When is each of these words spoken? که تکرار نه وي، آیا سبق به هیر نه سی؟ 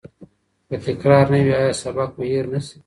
که 0.67 0.75
تکرار 0.87 1.25
نه 1.33 1.39
وي، 1.45 1.53
آیا 1.59 1.73
سبق 1.83 2.09
به 2.15 2.23
هیر 2.29 2.45
نه 2.53 2.59
سی؟ 2.67 2.77